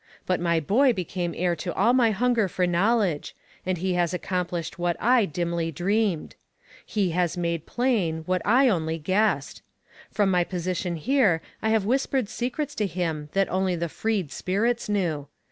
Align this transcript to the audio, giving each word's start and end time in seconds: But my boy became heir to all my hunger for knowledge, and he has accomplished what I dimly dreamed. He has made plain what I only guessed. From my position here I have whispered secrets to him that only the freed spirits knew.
But 0.25 0.39
my 0.39 0.59
boy 0.59 0.93
became 0.93 1.35
heir 1.37 1.55
to 1.57 1.71
all 1.75 1.93
my 1.93 2.09
hunger 2.09 2.47
for 2.47 2.65
knowledge, 2.65 3.35
and 3.67 3.77
he 3.77 3.93
has 3.93 4.15
accomplished 4.15 4.79
what 4.79 4.97
I 4.99 5.25
dimly 5.25 5.71
dreamed. 5.71 6.33
He 6.83 7.11
has 7.11 7.37
made 7.37 7.67
plain 7.67 8.23
what 8.25 8.41
I 8.43 8.67
only 8.67 8.97
guessed. 8.97 9.61
From 10.09 10.31
my 10.31 10.43
position 10.43 10.95
here 10.95 11.39
I 11.61 11.69
have 11.69 11.85
whispered 11.85 12.29
secrets 12.29 12.73
to 12.77 12.87
him 12.87 13.29
that 13.33 13.47
only 13.51 13.75
the 13.75 13.89
freed 13.89 14.31
spirits 14.31 14.89
knew. 14.89 15.27